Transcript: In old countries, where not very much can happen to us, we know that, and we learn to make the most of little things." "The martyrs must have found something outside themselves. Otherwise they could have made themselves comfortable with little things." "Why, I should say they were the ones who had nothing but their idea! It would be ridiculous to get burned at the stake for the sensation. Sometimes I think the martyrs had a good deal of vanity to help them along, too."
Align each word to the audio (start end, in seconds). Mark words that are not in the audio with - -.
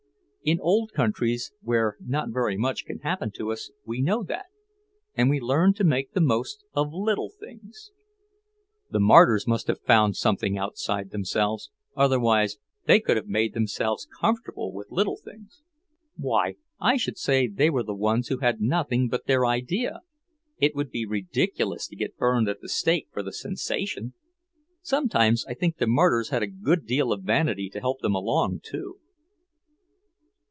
In 0.43 0.59
old 0.59 0.91
countries, 0.93 1.51
where 1.61 1.97
not 2.01 2.29
very 2.29 2.57
much 2.57 2.83
can 2.85 2.97
happen 3.01 3.29
to 3.35 3.51
us, 3.51 3.69
we 3.85 4.01
know 4.01 4.23
that, 4.23 4.47
and 5.13 5.29
we 5.29 5.39
learn 5.39 5.75
to 5.75 5.83
make 5.83 6.13
the 6.13 6.19
most 6.19 6.63
of 6.73 6.91
little 6.91 7.29
things." 7.29 7.91
"The 8.89 8.99
martyrs 8.99 9.45
must 9.45 9.67
have 9.67 9.79
found 9.81 10.15
something 10.17 10.57
outside 10.57 11.11
themselves. 11.11 11.69
Otherwise 11.95 12.57
they 12.87 12.99
could 12.99 13.17
have 13.17 13.27
made 13.27 13.53
themselves 13.53 14.07
comfortable 14.19 14.73
with 14.73 14.89
little 14.89 15.15
things." 15.15 15.61
"Why, 16.17 16.55
I 16.79 16.97
should 16.97 17.19
say 17.19 17.45
they 17.45 17.69
were 17.69 17.83
the 17.83 17.93
ones 17.93 18.29
who 18.29 18.39
had 18.39 18.59
nothing 18.59 19.09
but 19.09 19.27
their 19.27 19.45
idea! 19.45 19.99
It 20.57 20.73
would 20.73 20.89
be 20.89 21.05
ridiculous 21.05 21.87
to 21.89 21.95
get 21.95 22.17
burned 22.17 22.49
at 22.49 22.61
the 22.61 22.67
stake 22.67 23.09
for 23.11 23.21
the 23.21 23.31
sensation. 23.31 24.15
Sometimes 24.81 25.45
I 25.47 25.53
think 25.53 25.77
the 25.77 25.85
martyrs 25.85 26.29
had 26.29 26.41
a 26.41 26.47
good 26.47 26.87
deal 26.87 27.11
of 27.11 27.21
vanity 27.21 27.69
to 27.69 27.79
help 27.79 27.99
them 28.01 28.15
along, 28.15 28.61
too." 28.63 28.97